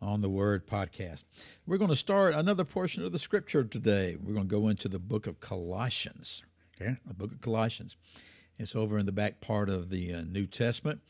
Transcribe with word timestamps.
on 0.00 0.20
the 0.20 0.28
Word 0.28 0.66
Podcast. 0.66 1.24
We're 1.66 1.78
going 1.78 1.90
to 1.90 1.96
start 1.96 2.34
another 2.34 2.64
portion 2.64 3.04
of 3.04 3.12
the 3.12 3.18
scripture 3.18 3.64
today. 3.64 4.16
We're 4.22 4.34
going 4.34 4.48
to 4.48 4.50
go 4.50 4.68
into 4.68 4.88
the 4.88 4.98
book 4.98 5.26
of 5.26 5.40
Colossians. 5.40 6.42
Okay, 6.80 6.96
the 7.06 7.14
book 7.14 7.32
of 7.32 7.40
Colossians. 7.40 7.96
It's 8.58 8.76
over 8.76 8.98
in 8.98 9.06
the 9.06 9.12
back 9.12 9.40
part 9.40 9.68
of 9.68 9.90
the 9.90 10.14
uh, 10.14 10.22
New 10.22 10.46
Testament. 10.46 11.00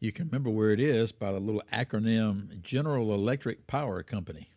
You 0.00 0.12
can 0.12 0.26
remember 0.26 0.50
where 0.50 0.70
it 0.70 0.80
is 0.80 1.12
by 1.12 1.32
the 1.32 1.40
little 1.40 1.62
acronym 1.72 2.60
General 2.62 3.14
Electric 3.14 3.66
Power 3.66 4.02
Company. 4.02 4.50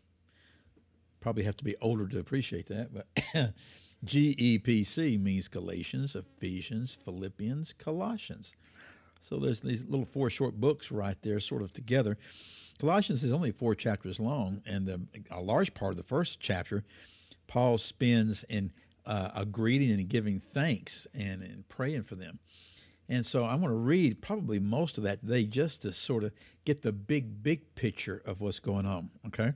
Probably 1.20 1.44
have 1.44 1.58
to 1.58 1.64
be 1.64 1.76
older 1.82 2.08
to 2.08 2.20
appreciate 2.20 2.68
that, 2.68 2.90
but 2.94 3.08
GEPC 4.06 5.22
means 5.22 5.48
Galatians, 5.48 6.16
Ephesians, 6.16 6.98
Philippians, 7.04 7.74
Colossians. 7.74 8.54
So 9.22 9.38
there's 9.38 9.60
these 9.60 9.84
little 9.86 10.06
four 10.06 10.30
short 10.30 10.60
books 10.60 10.92
right 10.92 11.18
there, 11.22 11.40
sort 11.40 11.62
of 11.62 11.74
together. 11.74 12.18
Colossians 12.80 13.24
is 13.24 13.32
only 13.32 13.52
four 13.52 13.76
chapters 13.76 14.20
long, 14.20 14.62
and 14.66 14.86
the, 14.86 15.02
a 15.32 15.42
large 15.42 15.74
part 15.74 15.92
of 15.92 15.98
the 15.98 16.04
first 16.04 16.40
chapter, 16.40 16.84
Paul 17.48 17.78
spends 17.78 18.44
in 18.44 18.72
uh, 19.06 19.32
a 19.36 19.46
greeting 19.46 19.92
and 19.92 20.08
giving 20.08 20.40
thanks 20.40 21.08
and, 21.14 21.42
and 21.42 21.68
praying 21.70 22.04
for 22.04 22.16
them. 22.16 22.40
And 23.10 23.26
so 23.26 23.46
I'm 23.46 23.62
going 23.62 23.72
to 23.72 23.78
read 23.78 24.22
probably 24.22 24.60
most 24.60 24.98
of 24.98 25.06
that 25.06 25.22
today 25.22 25.46
just 25.46 25.82
to 25.84 25.94
sort 25.94 26.24
of 26.24 26.34
get 26.66 26.82
the 26.82 26.92
big, 26.92 27.42
big 27.42 27.74
picture 27.76 28.22
of 28.26 28.42
what's 28.42 28.60
going 28.60 28.86
on. 28.86 29.10
Okay. 29.28 29.54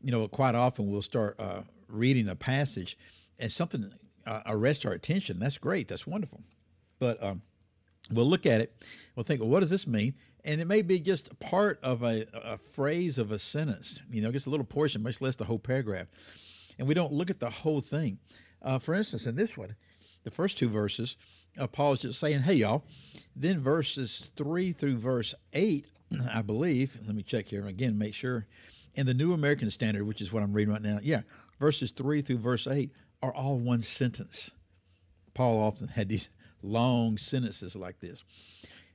You 0.00 0.12
know, 0.12 0.28
quite 0.28 0.54
often 0.54 0.88
we'll 0.88 1.02
start 1.02 1.38
uh, 1.40 1.62
reading 1.88 2.28
a 2.28 2.36
passage 2.36 2.96
and 3.38 3.50
something 3.50 3.92
uh, 4.24 4.42
arrests 4.46 4.84
our 4.84 4.92
attention. 4.92 5.40
That's 5.40 5.58
great. 5.58 5.88
That's 5.88 6.06
wonderful. 6.06 6.42
But 7.00 7.20
um, 7.22 7.42
we'll 8.10 8.26
look 8.26 8.46
at 8.46 8.60
it. 8.60 8.84
We'll 9.14 9.24
think, 9.24 9.40
well, 9.40 9.50
what 9.50 9.60
does 9.60 9.70
this 9.70 9.86
mean? 9.86 10.14
And 10.44 10.60
it 10.60 10.66
may 10.66 10.82
be 10.82 11.00
just 11.00 11.38
part 11.40 11.80
of 11.82 12.02
a, 12.02 12.26
a 12.32 12.58
phrase 12.58 13.18
of 13.18 13.32
a 13.32 13.38
sentence, 13.38 14.00
you 14.10 14.22
know, 14.22 14.30
just 14.30 14.46
a 14.46 14.50
little 14.50 14.66
portion, 14.66 15.02
much 15.02 15.20
less 15.20 15.36
the 15.36 15.44
whole 15.44 15.58
paragraph. 15.58 16.06
And 16.78 16.86
we 16.86 16.94
don't 16.94 17.12
look 17.12 17.30
at 17.30 17.40
the 17.40 17.50
whole 17.50 17.80
thing. 17.80 18.18
Uh, 18.62 18.78
for 18.78 18.94
instance, 18.94 19.26
in 19.26 19.36
this 19.36 19.56
one, 19.56 19.74
the 20.24 20.30
first 20.30 20.58
two 20.58 20.68
verses, 20.68 21.16
uh, 21.58 21.66
Paul's 21.66 22.00
just 22.00 22.20
saying, 22.20 22.42
hey, 22.42 22.54
y'all. 22.54 22.84
Then 23.34 23.60
verses 23.60 24.30
3 24.36 24.72
through 24.72 24.98
verse 24.98 25.34
8, 25.52 25.86
I 26.32 26.42
believe, 26.42 26.98
let 27.06 27.14
me 27.14 27.22
check 27.22 27.48
here 27.48 27.66
again, 27.66 27.98
make 27.98 28.14
sure. 28.14 28.46
In 28.94 29.06
the 29.06 29.14
New 29.14 29.32
American 29.32 29.70
Standard, 29.70 30.04
which 30.04 30.20
is 30.20 30.32
what 30.32 30.42
I'm 30.42 30.52
reading 30.52 30.72
right 30.72 30.82
now, 30.82 31.00
yeah, 31.02 31.22
verses 31.58 31.90
3 31.90 32.22
through 32.22 32.38
verse 32.38 32.66
8 32.66 32.90
are 33.22 33.34
all 33.34 33.58
one 33.58 33.82
sentence. 33.82 34.52
Paul 35.34 35.62
often 35.62 35.88
had 35.88 36.08
these 36.08 36.28
long 36.66 37.16
sentences 37.18 37.76
like 37.76 38.00
this. 38.00 38.24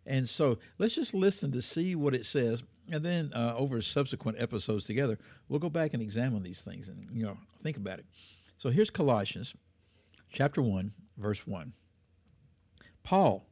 And 0.06 0.28
so 0.28 0.58
let's 0.78 0.96
just 0.96 1.14
listen 1.14 1.52
to 1.52 1.62
see 1.62 1.96
what 1.96 2.16
it 2.16 2.26
says. 2.26 2.64
And 2.92 3.04
then 3.04 3.32
uh, 3.36 3.54
over 3.56 3.82
subsequent 3.82 4.42
episodes 4.42 4.86
together, 4.86 5.18
we'll 5.48 5.60
go 5.60 5.70
back 5.70 5.94
and 5.94 6.02
examine 6.02 6.44
these 6.44 6.62
things 6.62 6.88
and, 6.88 7.08
you 7.14 7.24
know, 7.24 7.38
think 7.62 7.78
about 7.78 8.00
it. 8.00 8.06
So 8.58 8.70
here's 8.70 8.90
Colossians 8.90 9.56
chapter 10.32 10.62
1, 10.62 10.92
verse 11.18 11.46
1. 11.46 11.74
Paul, 13.04 13.46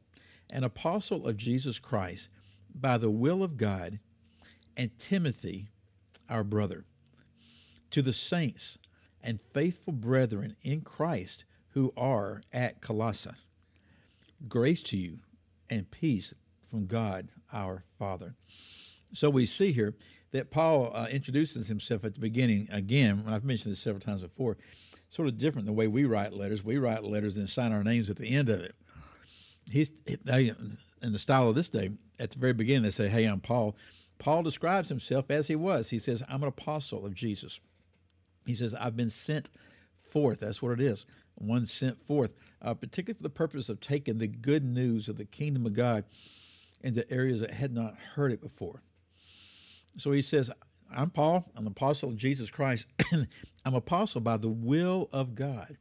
an 0.50 0.64
apostle 0.64 1.26
of 1.26 1.36
Jesus 1.36 1.78
Christ, 1.78 2.28
by 2.74 2.98
the 2.98 3.10
will 3.10 3.42
of 3.42 3.56
God, 3.56 4.00
and 4.76 4.96
Timothy, 4.98 5.68
our 6.28 6.44
brother, 6.44 6.84
to 7.90 8.02
the 8.02 8.12
saints 8.12 8.78
and 9.22 9.40
faithful 9.40 9.92
brethren 9.92 10.56
in 10.62 10.80
Christ 10.80 11.44
who 11.70 11.92
are 11.96 12.42
at 12.52 12.80
Colossae 12.80 13.30
Grace 14.48 14.82
to 14.82 14.96
you 14.96 15.18
and 15.68 15.90
peace 15.90 16.34
from 16.68 16.86
God 16.86 17.28
our 17.52 17.84
Father. 17.98 18.34
So 19.12 19.28
we 19.28 19.46
see 19.46 19.72
here 19.72 19.94
that 20.32 20.50
Paul 20.50 20.92
uh, 20.94 21.08
introduces 21.10 21.68
himself 21.68 22.04
at 22.04 22.14
the 22.14 22.20
beginning 22.20 22.68
again. 22.70 23.24
I've 23.26 23.44
mentioned 23.44 23.72
this 23.72 23.80
several 23.80 24.00
times 24.00 24.22
before. 24.22 24.56
Sort 25.08 25.28
of 25.28 25.38
different 25.38 25.66
the 25.66 25.72
way 25.72 25.88
we 25.88 26.04
write 26.04 26.32
letters. 26.32 26.64
We 26.64 26.78
write 26.78 27.02
letters 27.02 27.36
and 27.36 27.50
sign 27.50 27.72
our 27.72 27.82
names 27.82 28.08
at 28.08 28.16
the 28.16 28.30
end 28.30 28.48
of 28.48 28.60
it. 28.60 28.74
He's 29.70 29.90
in 30.06 31.12
the 31.12 31.18
style 31.18 31.48
of 31.48 31.54
this 31.56 31.68
day. 31.68 31.90
At 32.18 32.30
the 32.30 32.38
very 32.38 32.52
beginning, 32.52 32.84
they 32.84 32.90
say, 32.90 33.08
"Hey, 33.08 33.24
I'm 33.24 33.40
Paul." 33.40 33.76
Paul 34.18 34.42
describes 34.42 34.88
himself 34.88 35.30
as 35.30 35.48
he 35.48 35.56
was. 35.56 35.90
He 35.90 35.98
says, 35.98 36.22
"I'm 36.28 36.42
an 36.42 36.48
apostle 36.48 37.04
of 37.04 37.14
Jesus." 37.14 37.58
He 38.46 38.54
says, 38.54 38.74
"I've 38.74 38.96
been 38.96 39.10
sent 39.10 39.50
forth." 40.00 40.40
That's 40.40 40.62
what 40.62 40.72
it 40.72 40.80
is 40.80 41.06
one 41.36 41.66
sent 41.66 42.04
forth, 42.06 42.34
uh, 42.62 42.74
particularly 42.74 43.16
for 43.16 43.22
the 43.22 43.30
purpose 43.30 43.68
of 43.68 43.80
taking 43.80 44.18
the 44.18 44.26
good 44.26 44.64
news 44.64 45.08
of 45.08 45.16
the 45.16 45.24
kingdom 45.24 45.66
of 45.66 45.74
God 45.74 46.04
into 46.82 47.10
areas 47.10 47.40
that 47.40 47.52
had 47.52 47.72
not 47.72 47.96
heard 48.14 48.32
it 48.32 48.40
before. 48.40 48.82
So 49.96 50.12
he 50.12 50.22
says, 50.22 50.50
I'm 50.94 51.10
Paul, 51.10 51.50
I'm 51.56 51.66
an 51.66 51.72
apostle 51.72 52.10
of 52.10 52.16
Jesus 52.16 52.50
Christ. 52.50 52.86
I'm 53.64 53.74
apostle 53.74 54.20
by 54.20 54.36
the 54.36 54.48
will 54.48 55.08
of 55.12 55.34
God. 55.34 55.76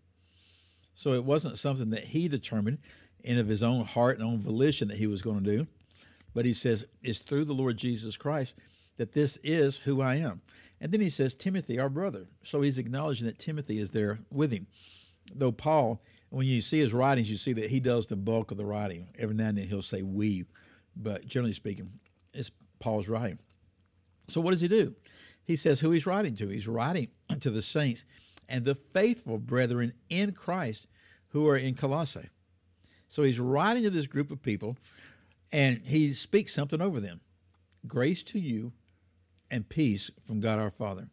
So 0.93 1.13
it 1.13 1.23
wasn't 1.23 1.57
something 1.57 1.91
that 1.91 2.05
he 2.05 2.27
determined 2.27 2.79
in 3.23 3.37
of 3.37 3.47
his 3.47 3.63
own 3.63 3.85
heart 3.85 4.19
and 4.19 4.27
own 4.27 4.41
volition 4.41 4.87
that 4.89 4.97
he 4.97 5.07
was 5.07 5.21
going 5.21 5.43
to 5.43 5.57
do. 5.57 5.67
But 6.33 6.45
he 6.45 6.53
says, 6.53 6.85
it's 7.01 7.19
through 7.19 7.45
the 7.45 7.53
Lord 7.53 7.77
Jesus 7.77 8.17
Christ 8.17 8.55
that 8.97 9.13
this 9.13 9.37
is 9.43 9.77
who 9.77 10.01
I 10.01 10.15
am. 10.15 10.41
And 10.81 10.91
then 10.91 11.01
he 11.01 11.09
says, 11.09 11.33
Timothy, 11.33 11.79
our 11.79 11.89
brother. 11.89 12.27
So 12.43 12.61
he's 12.61 12.77
acknowledging 12.77 13.27
that 13.27 13.39
Timothy 13.39 13.79
is 13.79 13.91
there 13.91 14.19
with 14.31 14.51
him 14.51 14.67
though 15.33 15.51
Paul, 15.51 16.01
when 16.29 16.47
you 16.47 16.61
see 16.61 16.79
his 16.79 16.93
writings, 16.93 17.29
you 17.29 17.37
see 17.37 17.53
that 17.53 17.69
he 17.69 17.79
does 17.79 18.05
the 18.05 18.15
bulk 18.15 18.51
of 18.51 18.57
the 18.57 18.65
writing. 18.65 19.09
Every 19.17 19.35
now 19.35 19.47
and 19.47 19.57
then 19.57 19.67
he'll 19.67 19.81
say 19.81 20.01
we, 20.01 20.45
but 20.95 21.27
generally 21.27 21.53
speaking, 21.53 21.91
it's 22.33 22.51
Paul's 22.79 23.07
writing. 23.07 23.39
So 24.29 24.41
what 24.41 24.51
does 24.51 24.61
he 24.61 24.67
do? 24.67 24.95
He 25.43 25.55
says 25.55 25.79
who 25.79 25.91
he's 25.91 26.05
writing 26.05 26.35
to. 26.35 26.47
He's 26.47 26.67
writing 26.67 27.07
to 27.39 27.49
the 27.49 27.61
saints 27.61 28.05
and 28.47 28.65
the 28.65 28.75
faithful 28.75 29.37
brethren 29.37 29.93
in 30.09 30.33
Christ 30.33 30.87
who 31.29 31.47
are 31.47 31.57
in 31.57 31.75
Colossae. 31.75 32.29
So 33.07 33.23
he's 33.23 33.39
writing 33.39 33.83
to 33.83 33.89
this 33.89 34.07
group 34.07 34.29
of 34.29 34.41
people 34.41 34.77
and 35.51 35.81
he 35.85 36.13
speaks 36.13 36.53
something 36.53 36.81
over 36.81 36.99
them. 36.99 37.21
Grace 37.87 38.21
to 38.23 38.39
you 38.39 38.73
and 39.49 39.67
peace 39.67 40.11
from 40.27 40.39
God 40.39 40.59
our 40.59 40.69
Father. 40.69 41.07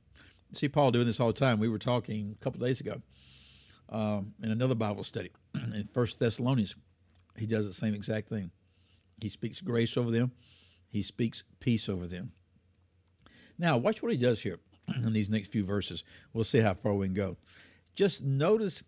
See 0.53 0.69
Paul 0.69 0.91
doing 0.91 1.07
this 1.07 1.21
all 1.21 1.29
the 1.29 1.33
time. 1.33 1.59
We 1.59 1.69
were 1.69 1.79
talking 1.79 2.37
a 2.39 2.45
couple 2.45 2.61
days 2.61 2.81
ago 2.81 3.01
um, 3.89 4.35
in 4.43 4.51
another 4.51 4.75
Bible 4.75 5.05
study 5.05 5.31
in 5.55 5.89
First 5.93 6.19
Thessalonians. 6.19 6.75
He 7.37 7.47
does 7.47 7.67
the 7.67 7.75
same 7.75 7.95
exact 7.95 8.29
thing. 8.29 8.51
He 9.21 9.29
speaks 9.29 9.61
grace 9.61 9.97
over 9.97 10.11
them. 10.11 10.33
He 10.89 11.03
speaks 11.03 11.45
peace 11.61 11.89
over 11.89 12.07
them. 12.07 12.33
Now, 13.59 13.77
watch 13.77 14.03
what 14.03 14.13
he 14.13 14.19
does 14.19 14.43
here 14.43 14.59
in 14.97 15.13
these 15.13 15.31
next 15.31 15.53
few 15.53 15.65
verses. 15.65 16.05
We'll 16.33 16.45
see 16.45 16.61
how 16.61 16.75
far 16.75 16.95
we 16.95 17.07
can 17.07 17.15
go. 17.15 17.37
Just 17.95 18.23
notice 18.23 18.83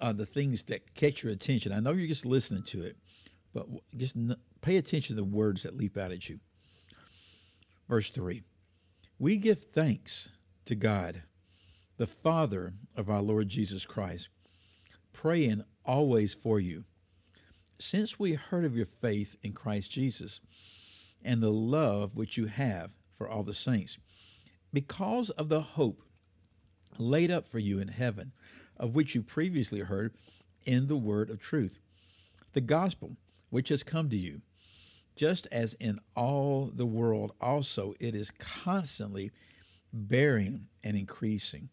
uh, 0.00 0.12
the 0.12 0.26
things 0.26 0.64
that 0.64 0.94
catch 0.94 1.22
your 1.22 1.32
attention. 1.32 1.72
I 1.72 1.80
know 1.80 1.92
you're 1.92 2.08
just 2.08 2.26
listening 2.26 2.64
to 2.64 2.82
it, 2.82 2.96
but 3.52 3.66
just 3.96 4.16
pay 4.60 4.76
attention 4.76 5.16
to 5.16 5.22
the 5.22 5.28
words 5.28 5.62
that 5.62 5.76
leap 5.76 5.96
out 5.96 6.12
at 6.12 6.28
you. 6.28 6.40
Verse 7.88 8.10
3 8.10 8.42
We 9.18 9.36
give 9.36 9.64
thanks 9.64 10.30
to 10.64 10.74
God 10.74 11.22
the 11.96 12.06
Father 12.06 12.74
of 12.96 13.08
our 13.08 13.22
Lord 13.22 13.48
Jesus 13.48 13.86
Christ, 13.86 14.28
praying 15.12 15.62
always 15.84 16.34
for 16.34 16.58
you. 16.58 16.84
Since 17.78 18.18
we 18.18 18.34
heard 18.34 18.64
of 18.64 18.76
your 18.76 18.86
faith 18.86 19.36
in 19.42 19.52
Christ 19.52 19.90
Jesus 19.90 20.40
and 21.22 21.40
the 21.40 21.52
love 21.52 22.16
which 22.16 22.36
you 22.36 22.46
have 22.46 22.90
for 23.16 23.28
all 23.28 23.44
the 23.44 23.54
saints, 23.54 23.98
because 24.72 25.30
of 25.30 25.48
the 25.48 25.60
hope 25.60 26.02
laid 26.98 27.30
up 27.30 27.48
for 27.48 27.60
you 27.60 27.78
in 27.78 27.88
heaven, 27.88 28.32
of 28.76 28.94
which 28.94 29.14
you 29.14 29.22
previously 29.22 29.80
heard 29.80 30.14
in 30.64 30.88
the 30.88 30.96
word 30.96 31.30
of 31.30 31.38
truth, 31.38 31.78
the 32.54 32.60
gospel 32.60 33.16
which 33.50 33.68
has 33.68 33.84
come 33.84 34.08
to 34.10 34.16
you, 34.16 34.42
just 35.14 35.46
as 35.52 35.74
in 35.74 36.00
all 36.16 36.72
the 36.74 36.86
world 36.86 37.32
also 37.40 37.94
it 38.00 38.16
is 38.16 38.32
constantly 38.32 39.30
bearing 39.92 40.66
and 40.82 40.96
increasing 40.96 41.68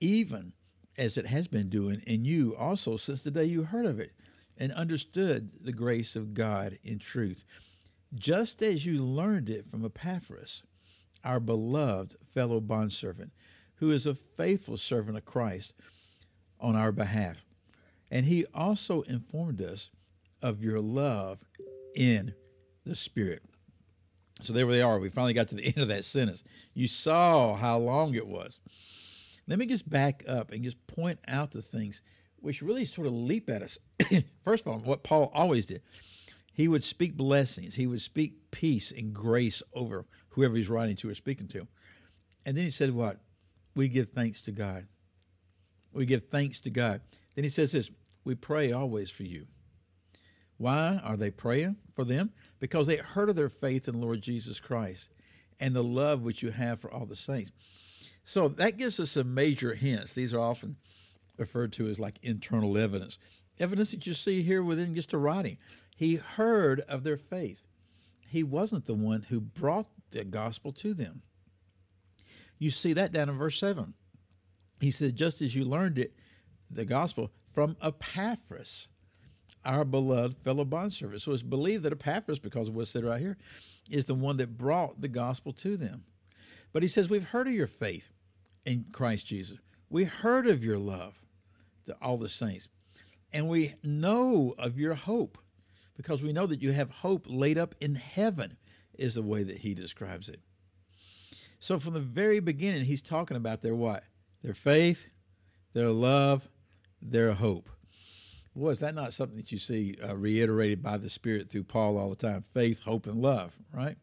even 0.00 0.52
as 0.96 1.16
it 1.16 1.26
has 1.26 1.48
been 1.48 1.68
doing 1.68 2.02
in 2.06 2.24
you 2.24 2.56
also 2.56 2.96
since 2.96 3.22
the 3.22 3.30
day 3.30 3.44
you 3.44 3.62
heard 3.64 3.86
of 3.86 4.00
it 4.00 4.12
and 4.56 4.72
understood 4.72 5.50
the 5.60 5.72
grace 5.72 6.16
of 6.16 6.34
God 6.34 6.78
in 6.82 6.98
truth, 6.98 7.44
just 8.14 8.62
as 8.62 8.84
you 8.84 9.02
learned 9.02 9.48
it 9.48 9.70
from 9.70 9.84
Epaphras, 9.84 10.62
our 11.24 11.40
beloved 11.40 12.16
fellow 12.34 12.60
bondservant, 12.60 13.32
who 13.76 13.90
is 13.90 14.06
a 14.06 14.14
faithful 14.14 14.76
servant 14.76 15.16
of 15.16 15.24
Christ, 15.24 15.72
on 16.60 16.74
our 16.74 16.90
behalf. 16.90 17.44
And 18.10 18.26
he 18.26 18.44
also 18.54 19.02
informed 19.02 19.62
us 19.62 19.90
of 20.42 20.62
your 20.62 20.80
love 20.80 21.44
in 21.94 22.34
the 22.84 22.96
Spirit. 22.96 23.42
So 24.40 24.52
there 24.52 24.66
they 24.66 24.82
are. 24.82 24.98
We 24.98 25.10
finally 25.10 25.34
got 25.34 25.48
to 25.48 25.54
the 25.54 25.66
end 25.66 25.78
of 25.78 25.88
that 25.88 26.04
sentence. 26.04 26.42
You 26.74 26.88
saw 26.88 27.54
how 27.54 27.78
long 27.78 28.14
it 28.14 28.26
was. 28.26 28.58
Let 29.48 29.58
me 29.58 29.66
just 29.66 29.88
back 29.88 30.22
up 30.28 30.52
and 30.52 30.62
just 30.62 30.86
point 30.86 31.18
out 31.26 31.52
the 31.52 31.62
things 31.62 32.02
which 32.36 32.62
really 32.62 32.84
sort 32.84 33.06
of 33.06 33.14
leap 33.14 33.48
at 33.48 33.62
us. 33.62 33.78
First 34.44 34.66
of 34.66 34.72
all, 34.72 34.78
what 34.78 35.02
Paul 35.02 35.30
always 35.34 35.66
did, 35.66 35.82
he 36.52 36.68
would 36.68 36.84
speak 36.84 37.16
blessings, 37.16 37.74
he 37.74 37.86
would 37.86 38.02
speak 38.02 38.50
peace 38.50 38.92
and 38.92 39.14
grace 39.14 39.62
over 39.72 40.06
whoever 40.30 40.54
he's 40.54 40.68
writing 40.68 40.96
to 40.96 41.08
or 41.08 41.14
speaking 41.14 41.48
to. 41.48 41.66
And 42.44 42.56
then 42.56 42.64
he 42.64 42.70
said, 42.70 42.92
What? 42.92 43.20
We 43.74 43.88
give 43.88 44.10
thanks 44.10 44.40
to 44.42 44.52
God. 44.52 44.86
We 45.92 46.04
give 46.04 46.28
thanks 46.28 46.60
to 46.60 46.70
God. 46.70 47.00
Then 47.34 47.44
he 47.44 47.50
says 47.50 47.72
this 47.72 47.90
We 48.24 48.34
pray 48.34 48.72
always 48.72 49.10
for 49.10 49.22
you. 49.22 49.46
Why 50.58 51.00
are 51.02 51.16
they 51.16 51.30
praying 51.30 51.76
for 51.94 52.04
them? 52.04 52.32
Because 52.60 52.86
they 52.86 52.96
heard 52.96 53.28
of 53.28 53.36
their 53.36 53.48
faith 53.48 53.88
in 53.88 54.00
Lord 54.00 54.20
Jesus 54.20 54.60
Christ 54.60 55.08
and 55.60 55.74
the 55.74 55.84
love 55.84 56.22
which 56.22 56.42
you 56.42 56.50
have 56.50 56.80
for 56.80 56.90
all 56.90 57.06
the 57.06 57.16
saints. 57.16 57.50
So 58.24 58.48
that 58.48 58.76
gives 58.76 59.00
us 59.00 59.12
some 59.12 59.34
major 59.34 59.74
hints. 59.74 60.12
These 60.12 60.34
are 60.34 60.40
often 60.40 60.76
referred 61.36 61.72
to 61.74 61.88
as 61.88 61.98
like 61.98 62.18
internal 62.22 62.76
evidence. 62.76 63.18
Evidence 63.58 63.90
that 63.92 64.06
you 64.06 64.14
see 64.14 64.42
here 64.42 64.62
within 64.62 64.94
just 64.94 65.12
a 65.12 65.18
writing. 65.18 65.58
He 65.96 66.16
heard 66.16 66.80
of 66.82 67.02
their 67.02 67.16
faith. 67.16 67.62
He 68.28 68.42
wasn't 68.42 68.86
the 68.86 68.94
one 68.94 69.22
who 69.28 69.40
brought 69.40 69.86
the 70.10 70.24
gospel 70.24 70.72
to 70.72 70.94
them. 70.94 71.22
You 72.58 72.70
see 72.70 72.92
that 72.92 73.12
down 73.12 73.28
in 73.28 73.38
verse 73.38 73.58
7. 73.58 73.94
He 74.80 74.90
said, 74.90 75.16
just 75.16 75.42
as 75.42 75.56
you 75.56 75.64
learned 75.64 75.98
it, 75.98 76.12
the 76.70 76.84
gospel, 76.84 77.32
from 77.52 77.76
Epaphras, 77.82 78.88
our 79.64 79.84
beloved 79.84 80.36
fellow 80.44 80.64
bondservant. 80.64 81.22
So 81.22 81.32
it's 81.32 81.42
believed 81.42 81.82
that 81.84 81.92
Epaphras, 81.92 82.38
because 82.38 82.68
of 82.68 82.74
what's 82.74 82.90
said 82.90 83.04
right 83.04 83.20
here, 83.20 83.36
is 83.90 84.04
the 84.04 84.14
one 84.14 84.36
that 84.36 84.58
brought 84.58 85.00
the 85.00 85.08
gospel 85.08 85.52
to 85.54 85.76
them. 85.76 86.04
But 86.72 86.82
he 86.82 86.88
says, 86.88 87.08
We've 87.08 87.30
heard 87.30 87.48
of 87.48 87.54
your 87.54 87.66
faith 87.66 88.10
in 88.64 88.86
Christ 88.92 89.26
Jesus. 89.26 89.58
We 89.90 90.04
heard 90.04 90.46
of 90.46 90.64
your 90.64 90.78
love 90.78 91.22
to 91.86 91.96
all 92.02 92.18
the 92.18 92.28
saints. 92.28 92.68
And 93.32 93.48
we 93.48 93.74
know 93.82 94.54
of 94.58 94.78
your 94.78 94.94
hope 94.94 95.38
because 95.96 96.22
we 96.22 96.32
know 96.32 96.46
that 96.46 96.62
you 96.62 96.72
have 96.72 96.90
hope 96.90 97.26
laid 97.28 97.58
up 97.58 97.74
in 97.80 97.96
heaven, 97.96 98.56
is 98.98 99.14
the 99.14 99.22
way 99.22 99.42
that 99.42 99.58
he 99.58 99.74
describes 99.74 100.28
it. 100.28 100.40
So 101.58 101.78
from 101.78 101.94
the 101.94 102.00
very 102.00 102.40
beginning, 102.40 102.84
he's 102.84 103.02
talking 103.02 103.36
about 103.36 103.62
their 103.62 103.74
what? 103.74 104.04
Their 104.42 104.54
faith, 104.54 105.10
their 105.72 105.90
love, 105.90 106.48
their 107.02 107.32
hope. 107.32 107.68
Boy, 108.54 108.70
is 108.70 108.80
that 108.80 108.94
not 108.94 109.12
something 109.12 109.36
that 109.36 109.52
you 109.52 109.58
see 109.58 109.96
uh, 110.02 110.16
reiterated 110.16 110.82
by 110.82 110.96
the 110.96 111.10
Spirit 111.10 111.50
through 111.50 111.64
Paul 111.64 111.98
all 111.98 112.10
the 112.10 112.16
time? 112.16 112.42
Faith, 112.42 112.82
hope, 112.82 113.06
and 113.06 113.20
love, 113.20 113.56
right? 113.72 113.96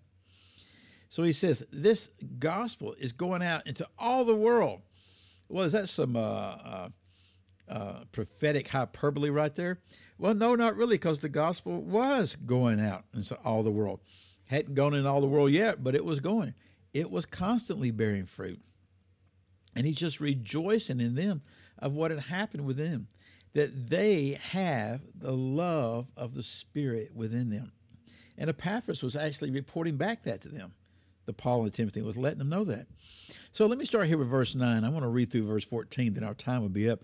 So 1.09 1.23
he 1.23 1.31
says 1.31 1.63
this 1.71 2.09
gospel 2.39 2.95
is 2.99 3.11
going 3.11 3.41
out 3.41 3.65
into 3.67 3.87
all 3.97 4.25
the 4.25 4.35
world. 4.35 4.81
Well, 5.47 5.63
is 5.63 5.73
that 5.73 5.89
some 5.89 6.15
uh, 6.15 6.19
uh, 6.19 6.89
uh, 7.69 8.03
prophetic 8.11 8.67
hyperbole 8.67 9.29
right 9.29 9.53
there? 9.55 9.79
Well, 10.17 10.33
no, 10.33 10.55
not 10.55 10.75
really, 10.75 10.95
because 10.95 11.19
the 11.19 11.29
gospel 11.29 11.81
was 11.81 12.35
going 12.35 12.79
out 12.79 13.05
into 13.13 13.35
all 13.43 13.63
the 13.63 13.71
world. 13.71 13.99
Hadn't 14.49 14.75
gone 14.75 14.93
in 14.93 15.05
all 15.05 15.21
the 15.21 15.27
world 15.27 15.51
yet, 15.51 15.83
but 15.83 15.95
it 15.95 16.05
was 16.05 16.19
going. 16.19 16.53
It 16.93 17.11
was 17.11 17.25
constantly 17.25 17.91
bearing 17.91 18.25
fruit. 18.25 18.61
And 19.75 19.85
he's 19.85 19.97
just 19.97 20.21
rejoicing 20.21 21.01
in 21.01 21.15
them 21.15 21.41
of 21.77 21.93
what 21.93 22.11
had 22.11 22.21
happened 22.21 22.65
with 22.65 22.77
them 22.77 23.07
that 23.53 23.89
they 23.89 24.37
have 24.49 25.01
the 25.15 25.31
love 25.31 26.07
of 26.17 26.33
the 26.33 26.43
Spirit 26.43 27.11
within 27.15 27.49
them. 27.49 27.71
And 28.37 28.49
Epaphras 28.49 29.01
was 29.01 29.15
actually 29.15 29.51
reporting 29.51 29.95
back 29.95 30.23
that 30.23 30.41
to 30.41 30.49
them. 30.49 30.73
The 31.25 31.33
Paul 31.33 31.63
and 31.63 31.73
Timothy 31.73 32.01
was 32.01 32.17
letting 32.17 32.39
them 32.39 32.49
know 32.49 32.63
that. 32.65 32.87
So 33.51 33.65
let 33.65 33.77
me 33.77 33.85
start 33.85 34.07
here 34.07 34.17
with 34.17 34.27
verse 34.27 34.55
9. 34.55 34.83
I 34.83 34.89
want 34.89 35.03
to 35.03 35.09
read 35.09 35.31
through 35.31 35.47
verse 35.47 35.65
14, 35.65 36.13
then 36.13 36.23
our 36.23 36.33
time 36.33 36.61
will 36.61 36.69
be 36.69 36.89
up. 36.89 37.01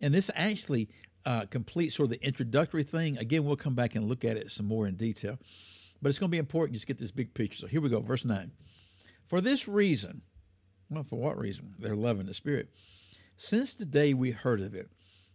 And 0.00 0.12
this 0.12 0.30
actually 0.34 0.88
uh, 1.24 1.46
completes 1.48 1.94
sort 1.94 2.06
of 2.06 2.10
the 2.10 2.26
introductory 2.26 2.82
thing. 2.82 3.16
Again, 3.18 3.44
we'll 3.44 3.56
come 3.56 3.74
back 3.74 3.94
and 3.94 4.06
look 4.06 4.24
at 4.24 4.36
it 4.36 4.50
some 4.50 4.66
more 4.66 4.86
in 4.86 4.96
detail. 4.96 5.38
But 6.00 6.08
it's 6.08 6.18
going 6.18 6.30
to 6.30 6.32
be 6.32 6.38
important 6.38 6.74
just 6.74 6.86
get 6.86 6.98
this 6.98 7.12
big 7.12 7.32
picture. 7.34 7.58
So 7.58 7.66
here 7.68 7.80
we 7.80 7.88
go, 7.88 8.00
verse 8.00 8.24
9. 8.24 8.50
For 9.26 9.40
this 9.40 9.68
reason, 9.68 10.22
well, 10.90 11.04
for 11.04 11.18
what 11.18 11.38
reason? 11.38 11.74
They're 11.78 11.96
loving 11.96 12.26
the 12.26 12.34
Spirit. 12.34 12.68
Since 13.36 13.74
the 13.74 13.86
day 13.86 14.12
we 14.12 14.32
heard 14.32 14.60
of 14.60 14.74
it, 14.74 14.90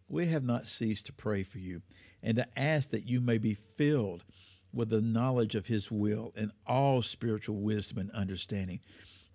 we 0.07 0.27
have 0.27 0.43
not 0.43 0.67
ceased 0.67 1.05
to 1.07 1.13
pray 1.13 1.43
for 1.43 1.57
you 1.57 1.81
and 2.21 2.37
to 2.37 2.47
ask 2.59 2.91
that 2.91 3.07
you 3.07 3.21
may 3.21 3.37
be 3.37 3.53
filled 3.53 4.23
with 4.77 4.89
the 4.89 5.01
knowledge 5.01 5.55
of 5.55 5.67
his 5.67 5.91
will 5.91 6.31
and 6.35 6.51
all 6.65 7.01
spiritual 7.01 7.59
wisdom 7.59 7.97
and 7.97 8.11
understanding, 8.11 8.79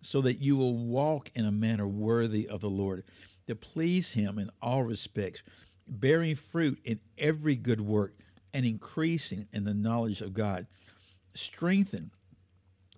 so 0.00 0.20
that 0.20 0.38
you 0.38 0.56
will 0.56 0.76
walk 0.76 1.30
in 1.34 1.44
a 1.44 1.52
manner 1.52 1.86
worthy 1.86 2.48
of 2.48 2.60
the 2.60 2.70
Lord, 2.70 3.04
to 3.46 3.54
please 3.54 4.12
him 4.12 4.38
in 4.38 4.50
all 4.62 4.84
respects, 4.84 5.42
bearing 5.86 6.36
fruit 6.36 6.78
in 6.84 7.00
every 7.18 7.56
good 7.56 7.80
work 7.80 8.14
and 8.54 8.64
increasing 8.64 9.48
in 9.52 9.64
the 9.64 9.74
knowledge 9.74 10.20
of 10.20 10.32
God, 10.32 10.66
strengthened 11.34 12.10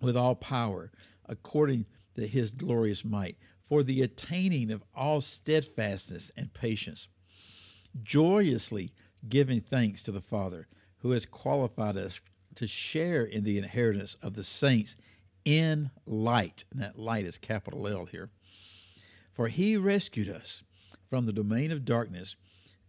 with 0.01 0.15
all 0.15 0.35
power 0.35 0.91
according 1.27 1.85
to 2.13 2.27
his 2.27 2.51
glorious 2.51 3.03
might, 3.03 3.37
for 3.63 3.81
the 3.81 4.03
attaining 4.03 4.69
of 4.69 4.83
all 4.93 5.19
steadfastness 5.19 6.31
and 6.37 6.53
patience 6.53 7.07
joyously 8.03 8.91
giving 9.27 9.61
thanks 9.61 10.03
to 10.03 10.11
the 10.11 10.21
Father 10.21 10.67
who 10.99 11.11
has 11.11 11.25
qualified 11.25 11.97
us 11.97 12.19
to 12.55 12.67
share 12.67 13.23
in 13.23 13.43
the 13.43 13.57
inheritance 13.57 14.15
of 14.21 14.33
the 14.33 14.43
saints 14.43 14.95
in 15.43 15.91
light. 16.05 16.65
And 16.71 16.79
that 16.81 16.97
light 16.97 17.25
is 17.25 17.37
capital 17.37 17.87
L 17.87 18.05
here. 18.05 18.29
For 19.33 19.47
he 19.47 19.77
rescued 19.77 20.29
us 20.29 20.63
from 21.09 21.25
the 21.25 21.33
domain 21.33 21.71
of 21.71 21.85
darkness 21.85 22.35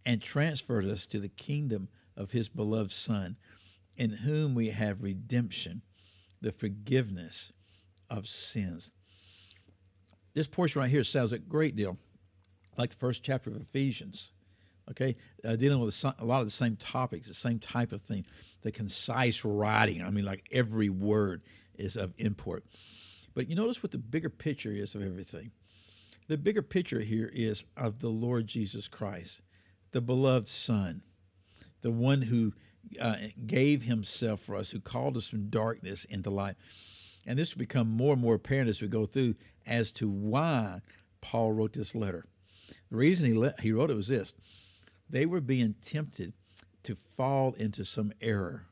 and 0.05 0.21
transferred 0.21 0.85
us 0.85 1.05
to 1.07 1.19
the 1.19 1.29
kingdom 1.29 1.89
of 2.15 2.31
his 2.31 2.49
beloved 2.49 2.91
Son, 2.91 3.35
in 3.95 4.11
whom 4.11 4.55
we 4.55 4.69
have 4.69 5.03
redemption, 5.03 5.81
the 6.41 6.51
forgiveness 6.51 7.51
of 8.09 8.27
sins. 8.27 8.91
This 10.33 10.47
portion 10.47 10.81
right 10.81 10.89
here 10.89 11.03
sounds 11.03 11.31
a 11.31 11.39
great 11.39 11.75
deal 11.75 11.97
like 12.77 12.91
the 12.91 12.95
first 12.95 13.23
chapter 13.23 13.49
of 13.49 13.57
Ephesians 13.57 14.31
okay, 14.89 15.15
uh, 15.43 15.55
dealing 15.55 15.79
with 15.79 16.03
a, 16.19 16.25
lot 16.25 16.39
of 16.39 16.47
the 16.47 16.51
same 16.51 16.75
topics, 16.75 17.27
the 17.27 17.33
same 17.33 17.59
type 17.59 17.91
of 17.91 18.01
thing, 18.01 18.25
the 18.61 18.71
concise 18.71 19.43
writing. 19.43 20.01
I 20.01 20.09
mean, 20.09 20.25
like 20.25 20.47
every 20.51 20.89
word 20.89 21.41
is 21.75 21.95
of 21.95 22.13
import. 22.17 22.65
But 23.33 23.49
you 23.49 23.55
notice 23.55 23.83
what 23.83 23.91
the 23.91 23.97
bigger 23.97 24.29
picture 24.29 24.71
is 24.71 24.95
of 24.95 25.03
everything. 25.03 25.51
The 26.27 26.37
bigger 26.37 26.61
picture 26.61 27.01
here 27.01 27.31
is 27.33 27.63
of 27.77 27.99
the 27.99 28.09
Lord 28.09 28.47
Jesus 28.47 28.87
Christ, 28.87 29.41
the 29.91 30.01
beloved 30.01 30.47
Son, 30.47 31.01
the 31.81 31.91
one 31.91 32.23
who 32.23 32.53
uh, 32.99 33.15
gave 33.45 33.83
himself 33.83 34.41
for 34.41 34.55
us, 34.55 34.71
who 34.71 34.79
called 34.79 35.17
us 35.17 35.27
from 35.27 35.49
darkness 35.49 36.05
into 36.05 36.29
light. 36.29 36.55
And 37.25 37.37
this 37.37 37.53
will 37.53 37.59
become 37.59 37.89
more 37.89 38.13
and 38.13 38.21
more 38.21 38.35
apparent 38.35 38.69
as 38.69 38.81
we 38.81 38.87
go 38.87 39.05
through 39.05 39.35
as 39.65 39.91
to 39.93 40.09
why 40.09 40.81
Paul 41.21 41.53
wrote 41.53 41.73
this 41.73 41.93
letter. 41.93 42.25
The 42.89 42.97
reason 42.97 43.25
he, 43.25 43.33
le- 43.33 43.53
he 43.61 43.71
wrote 43.71 43.91
it 43.91 43.97
was 43.97 44.07
this 44.07 44.33
they 45.09 45.25
were 45.25 45.41
being 45.41 45.75
tempted 45.81 46.33
to 46.83 46.95
fall 46.95 47.53
into 47.53 47.83
some 47.85 48.11
error. 48.21 48.65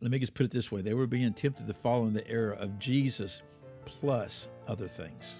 Let 0.00 0.10
me 0.10 0.18
just 0.18 0.34
put 0.34 0.46
it 0.46 0.52
this 0.52 0.70
way 0.70 0.80
they 0.80 0.94
were 0.94 1.06
being 1.06 1.32
tempted 1.32 1.66
to 1.66 1.74
fall 1.74 2.06
in 2.06 2.14
the 2.14 2.26
error 2.28 2.52
of 2.52 2.78
Jesus 2.78 3.42
plus 3.84 4.48
other 4.66 4.88
things. 4.88 5.38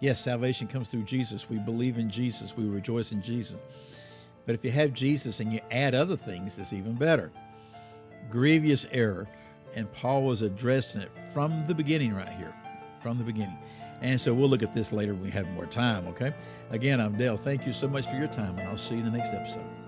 Yes, 0.00 0.20
salvation 0.20 0.66
comes 0.66 0.88
through 0.88 1.04
Jesus. 1.04 1.48
We 1.48 1.58
believe 1.58 1.96
in 1.96 2.10
Jesus, 2.10 2.56
we 2.56 2.64
rejoice 2.66 3.12
in 3.12 3.22
Jesus. 3.22 3.56
But 4.44 4.54
if 4.54 4.64
you 4.64 4.70
have 4.70 4.92
Jesus 4.92 5.40
and 5.40 5.52
you 5.52 5.60
add 5.70 5.94
other 5.94 6.16
things, 6.16 6.58
it's 6.58 6.72
even 6.72 6.94
better. 6.94 7.32
Grievous 8.30 8.86
error. 8.92 9.26
And 9.74 9.90
Paul 9.92 10.22
was 10.22 10.42
addressing 10.42 11.00
it 11.00 11.10
from 11.32 11.66
the 11.66 11.74
beginning, 11.74 12.14
right 12.14 12.28
here. 12.28 12.54
From 13.06 13.18
the 13.18 13.22
beginning. 13.22 13.56
And 14.00 14.20
so 14.20 14.34
we'll 14.34 14.48
look 14.48 14.64
at 14.64 14.74
this 14.74 14.92
later 14.92 15.14
when 15.14 15.22
we 15.22 15.30
have 15.30 15.48
more 15.52 15.64
time, 15.64 16.08
okay? 16.08 16.34
Again, 16.70 17.00
I'm 17.00 17.16
Dale. 17.16 17.36
Thank 17.36 17.64
you 17.64 17.72
so 17.72 17.86
much 17.88 18.04
for 18.08 18.16
your 18.16 18.26
time, 18.26 18.58
and 18.58 18.68
I'll 18.68 18.76
see 18.76 18.96
you 18.96 19.04
in 19.04 19.12
the 19.12 19.16
next 19.16 19.32
episode. 19.32 19.85